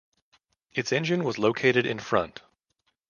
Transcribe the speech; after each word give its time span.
Its 0.73 0.91
engine 0.91 1.23
was 1.23 1.37
located 1.37 1.85
in 1.85 1.99
front. 1.99 2.41